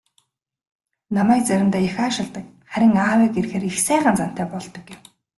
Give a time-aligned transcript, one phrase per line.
[1.15, 4.99] "Намайг заримдаа их аашилдаг, харин аавыг ирэхээр их сайхан зантай болдог" гэв.